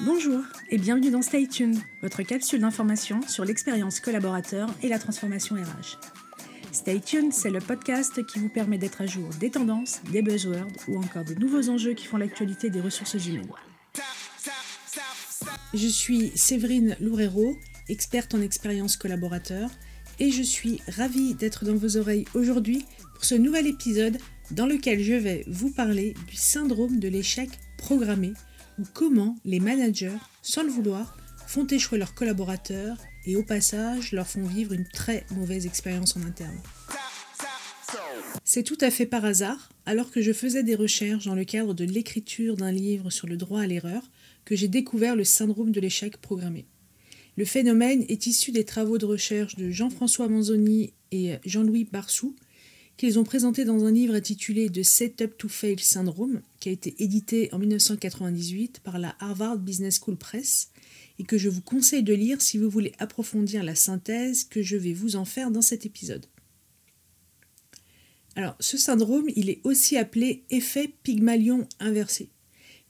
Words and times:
Bonjour 0.00 0.44
et 0.70 0.78
bienvenue 0.78 1.10
dans 1.10 1.22
Stay 1.22 1.48
Tuned, 1.48 1.76
votre 2.02 2.22
capsule 2.22 2.60
d'information 2.60 3.20
sur 3.26 3.44
l'expérience 3.44 3.98
collaborateur 3.98 4.68
et 4.80 4.88
la 4.88 5.00
transformation 5.00 5.56
RH. 5.56 5.98
Stay 6.70 7.00
Tuned, 7.00 7.32
c'est 7.32 7.50
le 7.50 7.58
podcast 7.58 8.24
qui 8.24 8.38
vous 8.38 8.48
permet 8.48 8.78
d'être 8.78 9.00
à 9.00 9.06
jour 9.06 9.28
des 9.40 9.50
tendances, 9.50 10.00
des 10.12 10.22
buzzwords 10.22 10.68
ou 10.86 10.98
encore 10.98 11.24
des 11.24 11.34
nouveaux 11.34 11.68
enjeux 11.68 11.94
qui 11.94 12.06
font 12.06 12.16
l'actualité 12.16 12.70
des 12.70 12.80
ressources 12.80 13.26
humaines. 13.26 13.50
Je 15.74 15.88
suis 15.88 16.30
Séverine 16.36 16.96
Loureiro, 17.00 17.56
experte 17.88 18.34
en 18.34 18.40
expérience 18.40 18.96
collaborateur, 18.96 19.68
et 20.20 20.30
je 20.30 20.42
suis 20.42 20.80
ravie 20.86 21.34
d'être 21.34 21.64
dans 21.64 21.74
vos 21.74 21.96
oreilles 21.96 22.24
aujourd'hui 22.34 22.84
pour 23.14 23.24
ce 23.24 23.34
nouvel 23.34 23.66
épisode 23.66 24.18
dans 24.52 24.66
lequel 24.66 25.02
je 25.02 25.14
vais 25.14 25.44
vous 25.48 25.70
parler 25.70 26.14
du 26.28 26.36
syndrome 26.36 27.00
de 27.00 27.08
l'échec 27.08 27.50
programmé 27.76 28.32
ou 28.78 28.82
comment 28.94 29.36
les 29.44 29.60
managers, 29.60 30.18
sans 30.42 30.62
le 30.62 30.70
vouloir, 30.70 31.16
font 31.46 31.66
échouer 31.66 31.98
leurs 31.98 32.14
collaborateurs 32.14 32.98
et 33.26 33.36
au 33.36 33.42
passage 33.42 34.12
leur 34.12 34.26
font 34.26 34.44
vivre 34.44 34.72
une 34.72 34.86
très 34.86 35.24
mauvaise 35.30 35.66
expérience 35.66 36.16
en 36.16 36.22
interne. 36.22 36.58
C'est 38.44 38.62
tout 38.62 38.78
à 38.80 38.90
fait 38.90 39.06
par 39.06 39.24
hasard, 39.24 39.70
alors 39.86 40.10
que 40.10 40.22
je 40.22 40.32
faisais 40.32 40.62
des 40.62 40.74
recherches 40.74 41.26
dans 41.26 41.34
le 41.34 41.44
cadre 41.44 41.74
de 41.74 41.84
l'écriture 41.84 42.56
d'un 42.56 42.72
livre 42.72 43.10
sur 43.10 43.26
le 43.26 43.36
droit 43.36 43.60
à 43.60 43.66
l'erreur, 43.66 44.10
que 44.44 44.56
j'ai 44.56 44.68
découvert 44.68 45.16
le 45.16 45.24
syndrome 45.24 45.72
de 45.72 45.80
l'échec 45.80 46.16
programmé. 46.16 46.66
Le 47.36 47.44
phénomène 47.44 48.04
est 48.08 48.26
issu 48.26 48.50
des 48.50 48.64
travaux 48.64 48.98
de 48.98 49.06
recherche 49.06 49.56
de 49.56 49.70
Jean-François 49.70 50.28
Manzoni 50.28 50.92
et 51.12 51.36
Jean-Louis 51.44 51.84
Barsou, 51.84 52.34
qu'ils 52.98 53.18
ont 53.18 53.24
présenté 53.24 53.64
dans 53.64 53.84
un 53.84 53.92
livre 53.92 54.14
intitulé 54.14 54.68
The 54.68 54.82
Setup 54.82 55.38
to 55.38 55.48
Fail 55.48 55.78
Syndrome, 55.78 56.42
qui 56.58 56.68
a 56.68 56.72
été 56.72 56.96
édité 56.98 57.48
en 57.52 57.58
1998 57.60 58.80
par 58.80 58.98
la 58.98 59.14
Harvard 59.20 59.58
Business 59.58 60.00
School 60.00 60.16
Press, 60.16 60.72
et 61.20 61.24
que 61.24 61.38
je 61.38 61.48
vous 61.48 61.62
conseille 61.62 62.02
de 62.02 62.12
lire 62.12 62.42
si 62.42 62.58
vous 62.58 62.68
voulez 62.68 62.92
approfondir 62.98 63.62
la 63.62 63.76
synthèse 63.76 64.42
que 64.44 64.62
je 64.62 64.76
vais 64.76 64.92
vous 64.92 65.14
en 65.14 65.24
faire 65.24 65.52
dans 65.52 65.62
cet 65.62 65.86
épisode. 65.86 66.26
Alors, 68.34 68.56
ce 68.58 68.76
syndrome, 68.76 69.28
il 69.36 69.48
est 69.48 69.60
aussi 69.62 69.96
appelé 69.96 70.42
effet 70.50 70.92
Pygmalion 71.04 71.68
inversé. 71.78 72.30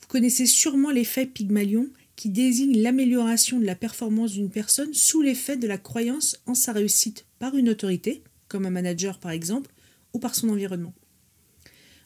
Vous 0.01 0.07
connaissez 0.09 0.47
sûrement 0.47 0.91
l'effet 0.91 1.27
Pygmalion 1.27 1.87
qui 2.17 2.31
désigne 2.31 2.81
l'amélioration 2.81 3.61
de 3.61 3.67
la 3.67 3.75
performance 3.75 4.33
d'une 4.33 4.51
personne 4.51 4.95
sous 4.95 5.21
l'effet 5.21 5.59
de 5.59 5.67
la 5.67 5.79
croyance 5.79 6.41
en 6.47 6.55
sa 6.55 6.73
réussite 6.73 7.27
par 7.39 7.57
une 7.57 7.69
autorité, 7.69 8.23
comme 8.49 8.65
un 8.65 8.71
manager 8.71 9.19
par 9.19 9.33
exemple, 9.33 9.71
ou 10.13 10.19
par 10.19 10.35
son 10.35 10.49
environnement. 10.49 10.95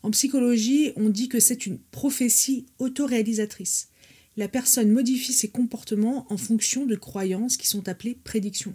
En 0.03 0.11
psychologie, 0.11 0.93
on 0.97 1.09
dit 1.09 1.29
que 1.29 1.41
c'est 1.41 1.67
une 1.67 1.79
prophétie 1.79 2.67
autoréalisatrice. 2.79 3.89
La 4.37 4.49
personne 4.49 4.91
modifie 4.91 5.33
ses 5.33 5.49
comportements 5.49 6.27
en 6.31 6.37
fonction 6.37 6.87
de 6.87 6.97
croyances 6.97 7.57
qui 7.57 7.69
sont 7.69 7.89
appelées 7.89 8.19
prédictions. 8.25 8.75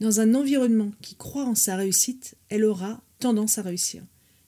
Dans 0.00 0.20
un 0.20 0.34
environnement 0.34 0.92
qui 1.00 1.16
croit 1.16 1.44
en 1.44 1.54
sa 1.54 1.76
réussite, 1.76 2.34
elle 2.48 2.64
aura 2.64 3.02
tendance 3.18 3.58
à 3.58 3.62
réussir. 3.62 4.04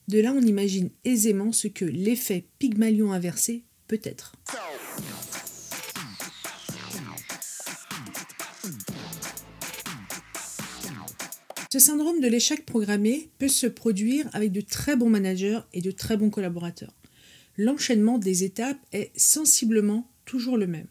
De 0.07 0.19
là, 0.19 0.33
on 0.33 0.41
imagine 0.41 0.89
aisément 1.03 1.51
ce 1.51 1.67
que 1.67 1.85
l'effet 1.85 2.45
Pygmalion 2.59 3.11
inversé 3.11 3.63
peut 3.87 4.01
être. 4.03 4.35
Ce 11.75 11.81
syndrome 11.81 12.21
de 12.21 12.29
l'échec 12.29 12.65
programmé 12.65 13.31
peut 13.37 13.49
se 13.49 13.67
produire 13.67 14.29
avec 14.31 14.53
de 14.53 14.61
très 14.61 14.95
bons 14.95 15.09
managers 15.09 15.59
et 15.73 15.81
de 15.81 15.91
très 15.91 16.15
bons 16.15 16.29
collaborateurs. 16.29 16.93
L'enchaînement 17.57 18.17
des 18.17 18.45
étapes 18.45 18.79
est 18.93 19.11
sensiblement 19.17 20.09
toujours 20.23 20.55
le 20.55 20.67
même. 20.67 20.87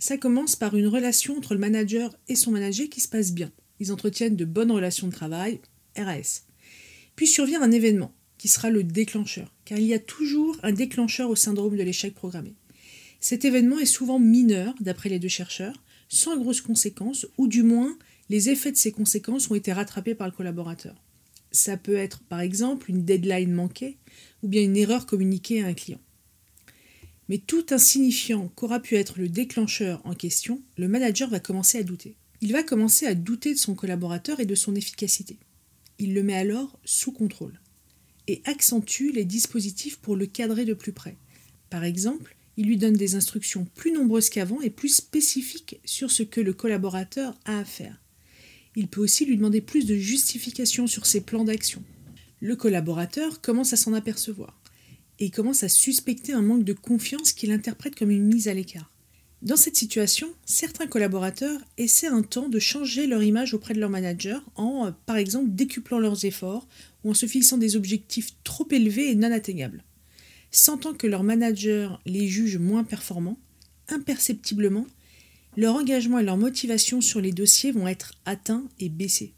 Ça 0.00 0.16
commence 0.16 0.56
par 0.56 0.76
une 0.76 0.88
relation 0.88 1.36
entre 1.36 1.54
le 1.54 1.60
manager 1.60 2.12
et 2.26 2.34
son 2.34 2.50
manager 2.50 2.88
qui 2.88 3.00
se 3.00 3.06
passe 3.06 3.30
bien. 3.30 3.52
Ils 3.78 3.92
entretiennent 3.92 4.34
de 4.34 4.44
bonnes 4.44 4.72
relations 4.72 5.06
de 5.06 5.12
travail, 5.12 5.60
RAS. 5.96 6.42
Puis 7.14 7.28
survient 7.28 7.62
un 7.62 7.70
événement 7.70 8.12
qui 8.36 8.48
sera 8.48 8.68
le 8.68 8.82
déclencheur, 8.82 9.54
car 9.64 9.78
il 9.78 9.86
y 9.86 9.94
a 9.94 10.00
toujours 10.00 10.58
un 10.64 10.72
déclencheur 10.72 11.30
au 11.30 11.36
syndrome 11.36 11.76
de 11.76 11.84
l'échec 11.84 12.16
programmé. 12.16 12.56
Cet 13.20 13.44
événement 13.44 13.78
est 13.78 13.86
souvent 13.86 14.18
mineur, 14.18 14.74
d'après 14.80 15.08
les 15.08 15.20
deux 15.20 15.28
chercheurs, 15.28 15.84
sans 16.08 16.36
grosses 16.36 16.62
conséquences, 16.62 17.28
ou 17.38 17.46
du 17.46 17.62
moins 17.62 17.96
les 18.30 18.48
effets 18.48 18.70
de 18.70 18.76
ces 18.76 18.92
conséquences 18.92 19.50
ont 19.50 19.56
été 19.56 19.72
rattrapés 19.72 20.14
par 20.14 20.28
le 20.28 20.32
collaborateur. 20.32 20.94
Ça 21.50 21.76
peut 21.76 21.96
être 21.96 22.22
par 22.22 22.40
exemple 22.40 22.88
une 22.88 23.04
deadline 23.04 23.52
manquée 23.52 23.98
ou 24.44 24.48
bien 24.48 24.62
une 24.62 24.76
erreur 24.76 25.04
communiquée 25.04 25.62
à 25.62 25.66
un 25.66 25.74
client. 25.74 26.00
Mais 27.28 27.38
tout 27.38 27.66
insignifiant 27.70 28.46
qu'aura 28.54 28.78
pu 28.78 28.94
être 28.94 29.18
le 29.18 29.28
déclencheur 29.28 30.00
en 30.04 30.14
question, 30.14 30.62
le 30.78 30.86
manager 30.86 31.28
va 31.28 31.40
commencer 31.40 31.78
à 31.78 31.82
douter. 31.82 32.14
Il 32.40 32.52
va 32.52 32.62
commencer 32.62 33.04
à 33.04 33.16
douter 33.16 33.52
de 33.52 33.58
son 33.58 33.74
collaborateur 33.74 34.38
et 34.38 34.46
de 34.46 34.54
son 34.54 34.76
efficacité. 34.76 35.40
Il 35.98 36.14
le 36.14 36.22
met 36.22 36.36
alors 36.36 36.78
sous 36.84 37.10
contrôle 37.10 37.60
et 38.28 38.42
accentue 38.44 39.10
les 39.12 39.24
dispositifs 39.24 39.98
pour 39.98 40.14
le 40.14 40.26
cadrer 40.26 40.64
de 40.64 40.74
plus 40.74 40.92
près. 40.92 41.16
Par 41.68 41.82
exemple, 41.82 42.36
il 42.56 42.66
lui 42.66 42.76
donne 42.76 42.94
des 42.94 43.16
instructions 43.16 43.66
plus 43.74 43.90
nombreuses 43.90 44.30
qu'avant 44.30 44.60
et 44.60 44.70
plus 44.70 44.94
spécifiques 44.94 45.80
sur 45.84 46.12
ce 46.12 46.22
que 46.22 46.40
le 46.40 46.52
collaborateur 46.52 47.36
a 47.44 47.58
à 47.58 47.64
faire. 47.64 48.00
Il 48.76 48.88
peut 48.88 49.00
aussi 49.00 49.24
lui 49.24 49.36
demander 49.36 49.60
plus 49.60 49.86
de 49.86 49.96
justification 49.96 50.86
sur 50.86 51.06
ses 51.06 51.20
plans 51.20 51.44
d'action. 51.44 51.82
Le 52.40 52.56
collaborateur 52.56 53.40
commence 53.40 53.72
à 53.72 53.76
s'en 53.76 53.92
apercevoir 53.92 54.60
et 55.18 55.30
commence 55.30 55.62
à 55.62 55.68
suspecter 55.68 56.32
un 56.32 56.42
manque 56.42 56.64
de 56.64 56.72
confiance 56.72 57.32
qu'il 57.32 57.52
interprète 57.52 57.94
comme 57.94 58.10
une 58.10 58.26
mise 58.26 58.48
à 58.48 58.54
l'écart. 58.54 58.90
Dans 59.42 59.56
cette 59.56 59.76
situation, 59.76 60.28
certains 60.44 60.86
collaborateurs 60.86 61.60
essaient 61.78 62.06
un 62.06 62.22
temps 62.22 62.48
de 62.50 62.58
changer 62.58 63.06
leur 63.06 63.22
image 63.22 63.54
auprès 63.54 63.72
de 63.72 63.80
leur 63.80 63.88
manager 63.88 64.44
en, 64.54 64.86
euh, 64.86 64.90
par 65.06 65.16
exemple, 65.16 65.50
décuplant 65.50 65.98
leurs 65.98 66.26
efforts 66.26 66.68
ou 67.04 67.10
en 67.10 67.14
se 67.14 67.24
fixant 67.24 67.56
des 67.56 67.74
objectifs 67.74 68.34
trop 68.44 68.66
élevés 68.70 69.10
et 69.10 69.14
non 69.14 69.32
atteignables. 69.32 69.82
Sentant 70.50 70.92
que 70.92 71.06
leur 71.06 71.22
manager 71.22 72.02
les 72.04 72.26
juge 72.26 72.58
moins 72.58 72.84
performants, 72.84 73.38
imperceptiblement, 73.88 74.86
leur 75.56 75.74
engagement 75.74 76.18
et 76.18 76.24
leur 76.24 76.36
motivation 76.36 77.00
sur 77.00 77.20
les 77.20 77.32
dossiers 77.32 77.72
vont 77.72 77.88
être 77.88 78.14
atteints 78.24 78.68
et 78.78 78.88
baissés. 78.88 79.34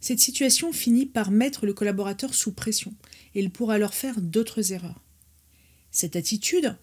Cette 0.00 0.20
situation 0.20 0.72
finit 0.72 1.06
par 1.06 1.30
mettre 1.30 1.66
le 1.66 1.74
collaborateur 1.74 2.34
sous 2.34 2.52
pression 2.52 2.94
et 3.34 3.40
il 3.40 3.50
pourra 3.50 3.74
alors 3.74 3.94
faire 3.94 4.20
d'autres 4.20 4.72
erreurs. 4.72 5.02
Cette 5.90 6.16
attitude, 6.16 6.76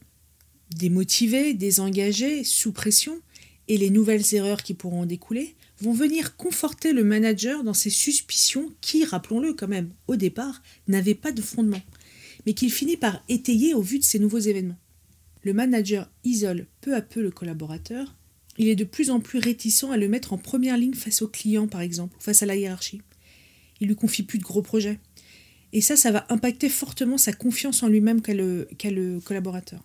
démotivée, 0.76 1.54
désengagée, 1.54 2.44
sous 2.44 2.72
pression, 2.72 3.22
et 3.70 3.78
les 3.78 3.90
nouvelles 3.90 4.34
erreurs 4.34 4.64
qui 4.64 4.74
pourront 4.74 5.02
en 5.02 5.06
découler, 5.06 5.56
vont 5.82 5.94
venir 5.94 6.36
conforter 6.38 6.94
le 6.94 7.04
manager 7.04 7.64
dans 7.64 7.74
ses 7.74 7.90
suspicions 7.90 8.72
qui, 8.82 9.04
rappelons-le 9.04 9.54
quand 9.54 9.68
même, 9.68 9.92
au 10.08 10.16
départ, 10.16 10.62
n'avaient 10.88 11.16
pas 11.16 11.32
de 11.32 11.42
fondement, 11.42 11.82
mais 12.46 12.54
qu'il 12.54 12.72
finit 12.72 12.98
par 12.98 13.24
étayer 13.28 13.74
au 13.74 13.82
vu 13.82 14.00
de 14.00 14.04
ces 14.04 14.20
nouveaux 14.20 14.40
événements. 14.40 14.80
Le 15.44 15.54
manager 15.54 16.10
isole 16.24 16.68
peu 16.82 16.96
à 16.96 17.02
peu 17.02 17.22
le 17.22 17.32
collaborateur 17.32 18.16
il 18.58 18.68
est 18.68 18.76
de 18.76 18.84
plus 18.84 19.12
en 19.12 19.20
plus 19.20 19.40
réticent 19.40 19.92
à 19.92 19.98
le 19.98 20.08
mettre 20.08 20.34
en 20.34 20.38
première 20.38 20.78
ligne 20.78 20.94
face 20.94 21.22
au 21.22 21.28
client, 21.28 21.68
par 21.68 21.82
exemple, 21.82 22.16
face 22.20 22.42
à 22.44 22.46
la 22.46 22.56
hiérarchie. 22.56 23.02
Il 23.80 23.88
lui 23.88 23.96
confie 23.96 24.24
plus 24.24 24.40
de 24.40 24.44
gros 24.44 24.62
projets. 24.62 25.00
Et 25.74 25.82
ça, 25.82 25.96
ça 25.96 26.12
va 26.12 26.26
impacter 26.30 26.70
fortement 26.70 27.18
sa 27.18 27.34
confiance 27.34 27.84
en 27.84 27.88
lui-même 27.88 28.22
qu'a 28.22 28.34
le, 28.34 28.68
le 28.84 29.20
collaborateur. 29.20 29.84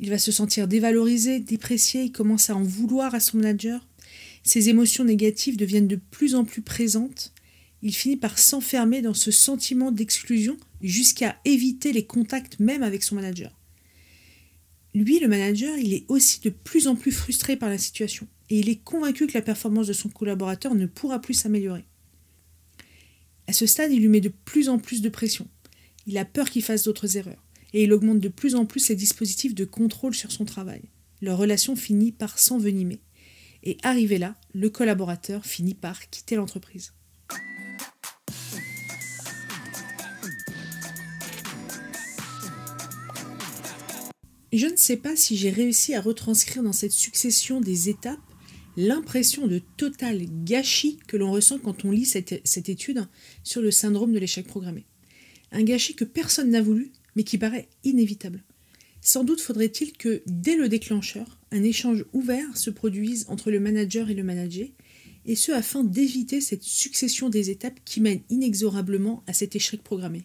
Il 0.00 0.10
va 0.10 0.18
se 0.18 0.32
sentir 0.32 0.68
dévalorisé, 0.68 1.38
déprécié, 1.38 2.04
il 2.04 2.12
commence 2.12 2.50
à 2.50 2.56
en 2.56 2.62
vouloir 2.62 3.14
à 3.14 3.20
son 3.20 3.36
manager. 3.36 3.86
Ses 4.42 4.68
émotions 4.68 5.04
négatives 5.04 5.56
deviennent 5.56 5.88
de 5.88 6.00
plus 6.10 6.34
en 6.34 6.44
plus 6.44 6.62
présentes. 6.62 7.32
Il 7.82 7.94
finit 7.94 8.16
par 8.16 8.38
s'enfermer 8.38 9.02
dans 9.02 9.14
ce 9.14 9.30
sentiment 9.30 9.92
d'exclusion 9.92 10.56
jusqu'à 10.80 11.36
éviter 11.44 11.92
les 11.92 12.06
contacts 12.06 12.58
même 12.58 12.82
avec 12.82 13.02
son 13.02 13.16
manager. 13.16 13.56
Lui, 14.94 15.18
le 15.20 15.28
manager, 15.28 15.78
il 15.78 15.94
est 15.94 16.04
aussi 16.08 16.40
de 16.40 16.50
plus 16.50 16.86
en 16.86 16.96
plus 16.96 17.12
frustré 17.12 17.56
par 17.56 17.70
la 17.70 17.78
situation 17.78 18.26
et 18.50 18.58
il 18.58 18.68
est 18.68 18.82
convaincu 18.82 19.26
que 19.26 19.32
la 19.32 19.42
performance 19.42 19.86
de 19.86 19.94
son 19.94 20.10
collaborateur 20.10 20.74
ne 20.74 20.86
pourra 20.86 21.20
plus 21.20 21.34
s'améliorer. 21.34 21.84
À 23.46 23.52
ce 23.52 23.66
stade, 23.66 23.92
il 23.92 24.00
lui 24.00 24.08
met 24.08 24.20
de 24.20 24.32
plus 24.44 24.68
en 24.68 24.78
plus 24.78 25.00
de 25.00 25.08
pression. 25.08 25.48
Il 26.06 26.18
a 26.18 26.24
peur 26.24 26.50
qu'il 26.50 26.62
fasse 26.62 26.84
d'autres 26.84 27.16
erreurs 27.16 27.42
et 27.72 27.84
il 27.84 27.92
augmente 27.92 28.20
de 28.20 28.28
plus 28.28 28.54
en 28.54 28.66
plus 28.66 28.80
ses 28.80 28.96
dispositifs 28.96 29.54
de 29.54 29.64
contrôle 29.64 30.14
sur 30.14 30.30
son 30.30 30.44
travail. 30.44 30.82
Leur 31.22 31.38
relation 31.38 31.76
finit 31.76 32.12
par 32.12 32.38
s'envenimer. 32.38 33.00
Et 33.62 33.78
arrivé 33.82 34.18
là, 34.18 34.34
le 34.52 34.68
collaborateur 34.68 35.46
finit 35.46 35.74
par 35.74 36.10
quitter 36.10 36.36
l'entreprise. 36.36 36.92
Je 44.52 44.66
ne 44.66 44.76
sais 44.76 44.98
pas 44.98 45.16
si 45.16 45.36
j'ai 45.36 45.48
réussi 45.48 45.94
à 45.94 46.02
retranscrire 46.02 46.62
dans 46.62 46.74
cette 46.74 46.92
succession 46.92 47.60
des 47.60 47.88
étapes 47.88 48.20
l'impression 48.76 49.46
de 49.46 49.60
total 49.78 50.26
gâchis 50.44 50.98
que 51.06 51.16
l'on 51.16 51.32
ressent 51.32 51.58
quand 51.58 51.86
on 51.86 51.90
lit 51.90 52.04
cette, 52.04 52.40
cette, 52.44 52.68
étude 52.68 53.06
sur 53.44 53.62
le 53.62 53.70
syndrome 53.70 54.12
de 54.12 54.18
l'échec 54.18 54.46
programmé. 54.46 54.84
Un 55.52 55.62
gâchis 55.62 55.94
que 55.94 56.04
personne 56.04 56.50
n'a 56.50 56.60
voulu, 56.60 56.92
mais 57.16 57.24
qui 57.24 57.38
paraît 57.38 57.68
inévitable. 57.84 58.42
Sans 59.00 59.24
doute 59.24 59.40
faudrait-il 59.40 59.92
que, 59.92 60.22
dès 60.26 60.56
le 60.56 60.68
déclencheur, 60.68 61.38
un 61.50 61.62
échange 61.62 62.04
ouvert 62.12 62.56
se 62.56 62.70
produise 62.70 63.26
entre 63.28 63.50
le 63.50 63.58
manager 63.58 64.10
et 64.10 64.14
le 64.14 64.22
manager, 64.22 64.68
et 65.24 65.34
ce 65.34 65.52
afin 65.52 65.82
d'éviter 65.82 66.40
cette 66.40 66.62
succession 66.62 67.30
des 67.30 67.50
étapes 67.50 67.80
qui 67.84 68.00
mène 68.00 68.20
inexorablement 68.28 69.22
à 69.26 69.32
cet 69.32 69.56
échec 69.56 69.82
programmé. 69.82 70.24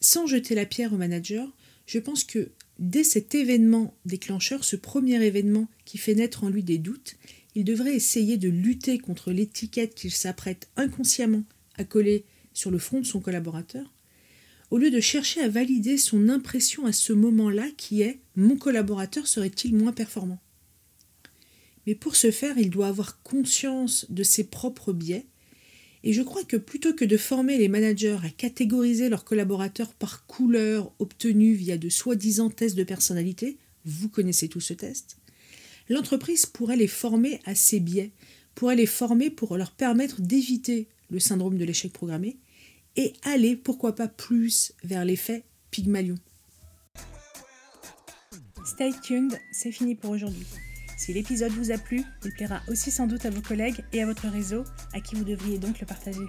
Sans 0.00 0.26
jeter 0.26 0.54
la 0.54 0.66
pierre 0.66 0.92
au 0.92 0.96
manager, 0.96 1.54
je 1.86 1.98
pense 1.98 2.24
que 2.24 2.50
dès 2.78 3.04
cet 3.04 3.34
événement 3.34 3.94
déclencheur, 4.04 4.64
ce 4.64 4.76
premier 4.76 5.22
événement 5.22 5.68
qui 5.84 5.98
fait 5.98 6.14
naître 6.14 6.44
en 6.44 6.48
lui 6.48 6.62
des 6.62 6.78
doutes, 6.78 7.16
il 7.54 7.64
devrait 7.64 7.94
essayer 7.94 8.36
de 8.36 8.48
lutter 8.48 8.98
contre 8.98 9.30
l'étiquette 9.30 9.94
qu'il 9.94 10.10
s'apprête 10.10 10.68
inconsciemment 10.76 11.44
à 11.76 11.84
coller 11.84 12.24
sur 12.52 12.70
le 12.70 12.78
front 12.78 13.00
de 13.00 13.06
son 13.06 13.20
collaborateur, 13.20 13.92
au 14.70 14.78
lieu 14.78 14.90
de 14.90 15.00
chercher 15.00 15.40
à 15.40 15.48
valider 15.48 15.96
son 15.96 16.28
impression 16.28 16.86
à 16.86 16.92
ce 16.92 17.12
moment-là 17.12 17.68
qui 17.76 18.02
est 18.02 18.18
mon 18.34 18.56
collaborateur 18.56 19.26
serait-il 19.26 19.74
moins 19.76 19.92
performant? 19.92 20.40
Mais 21.86 21.94
pour 21.94 22.16
ce 22.16 22.30
faire, 22.30 22.58
il 22.58 22.70
doit 22.70 22.88
avoir 22.88 23.22
conscience 23.22 24.06
de 24.10 24.22
ses 24.22 24.44
propres 24.44 24.92
biais, 24.92 25.26
et 26.04 26.12
je 26.12 26.22
crois 26.22 26.44
que 26.44 26.58
plutôt 26.58 26.92
que 26.92 27.06
de 27.06 27.16
former 27.16 27.56
les 27.56 27.68
managers 27.68 28.18
à 28.22 28.28
catégoriser 28.28 29.08
leurs 29.08 29.24
collaborateurs 29.24 29.94
par 29.94 30.26
couleur 30.26 30.92
obtenue 30.98 31.54
via 31.54 31.78
de 31.78 31.88
soi-disant 31.88 32.50
tests 32.50 32.76
de 32.76 32.84
personnalité, 32.84 33.56
vous 33.86 34.10
connaissez 34.10 34.48
tout 34.48 34.60
ce 34.60 34.74
test, 34.74 35.16
l'entreprise 35.88 36.44
pourrait 36.44 36.76
les 36.76 36.88
former 36.88 37.40
à 37.46 37.54
ces 37.54 37.80
biais, 37.80 38.12
pourrait 38.54 38.76
les 38.76 38.86
former 38.86 39.30
pour 39.30 39.56
leur 39.56 39.70
permettre 39.70 40.20
d'éviter 40.20 40.88
le 41.08 41.18
syndrome 41.18 41.56
de 41.56 41.64
l'échec 41.64 41.92
programmé 41.92 42.36
et 42.96 43.14
aller, 43.22 43.56
pourquoi 43.56 43.94
pas 43.94 44.08
plus, 44.08 44.74
vers 44.84 45.06
l'effet 45.06 45.42
Pygmalion. 45.70 46.16
Stay 48.66 48.92
tuned, 49.02 49.38
c'est 49.52 49.72
fini 49.72 49.94
pour 49.94 50.10
aujourd'hui. 50.10 50.46
Si 50.96 51.12
l'épisode 51.12 51.52
vous 51.52 51.70
a 51.70 51.78
plu, 51.78 52.02
il 52.24 52.32
plaira 52.32 52.60
aussi 52.68 52.90
sans 52.90 53.06
doute 53.06 53.26
à 53.26 53.30
vos 53.30 53.40
collègues 53.40 53.84
et 53.92 54.02
à 54.02 54.06
votre 54.06 54.28
réseau, 54.28 54.64
à 54.92 55.00
qui 55.00 55.16
vous 55.16 55.24
devriez 55.24 55.58
donc 55.58 55.80
le 55.80 55.86
partager. 55.86 56.26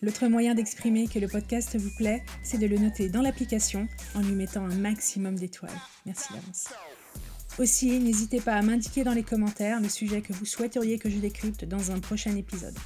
L'autre 0.00 0.26
moyen 0.26 0.54
d'exprimer 0.54 1.06
que 1.06 1.20
le 1.20 1.28
podcast 1.28 1.76
vous 1.76 1.94
plaît, 1.96 2.24
c'est 2.42 2.58
de 2.58 2.66
le 2.66 2.76
noter 2.76 3.08
dans 3.08 3.22
l'application 3.22 3.86
en 4.14 4.20
lui 4.20 4.34
mettant 4.34 4.64
un 4.64 4.74
maximum 4.74 5.36
d'étoiles. 5.36 5.70
Merci 6.06 6.32
d'avance. 6.32 6.68
Aussi, 7.58 8.00
n'hésitez 8.00 8.40
pas 8.40 8.54
à 8.54 8.62
m'indiquer 8.62 9.04
dans 9.04 9.12
les 9.12 9.22
commentaires 9.22 9.80
le 9.80 9.88
sujet 9.88 10.22
que 10.22 10.32
vous 10.32 10.46
souhaiteriez 10.46 10.98
que 10.98 11.10
je 11.10 11.18
décrypte 11.18 11.64
dans 11.64 11.92
un 11.92 12.00
prochain 12.00 12.34
épisode. 12.34 12.76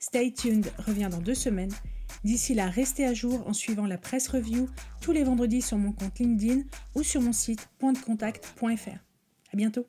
Stay 0.00 0.32
tuned 0.32 0.72
revient 0.78 1.08
dans 1.10 1.20
deux 1.20 1.34
semaines. 1.34 1.72
D'ici 2.24 2.54
là, 2.54 2.68
restez 2.68 3.06
à 3.06 3.14
jour 3.14 3.46
en 3.46 3.52
suivant 3.52 3.86
la 3.86 3.98
presse 3.98 4.28
review 4.28 4.68
tous 5.00 5.12
les 5.12 5.24
vendredis 5.24 5.62
sur 5.62 5.78
mon 5.78 5.92
compte 5.92 6.18
LinkedIn 6.18 6.62
ou 6.94 7.02
sur 7.02 7.20
mon 7.20 7.32
site 7.32 7.68
pointdecontact.fr. 7.78 8.98
À 9.52 9.56
bientôt! 9.56 9.86